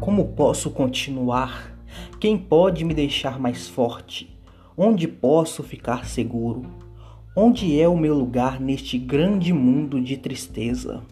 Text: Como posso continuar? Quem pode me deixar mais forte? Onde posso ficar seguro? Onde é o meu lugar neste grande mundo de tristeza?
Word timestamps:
Como 0.00 0.28
posso 0.28 0.70
continuar? 0.70 1.76
Quem 2.20 2.38
pode 2.38 2.84
me 2.84 2.94
deixar 2.94 3.38
mais 3.38 3.68
forte? 3.68 4.38
Onde 4.76 5.08
posso 5.08 5.62
ficar 5.64 6.06
seguro? 6.06 6.62
Onde 7.36 7.80
é 7.80 7.88
o 7.88 7.96
meu 7.96 8.14
lugar 8.14 8.60
neste 8.60 8.96
grande 8.96 9.52
mundo 9.52 10.00
de 10.00 10.16
tristeza? 10.16 11.02